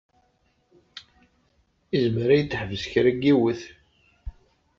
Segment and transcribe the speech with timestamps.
[1.97, 3.61] Izmer ad yi-d-teḥbes kra n yiwet.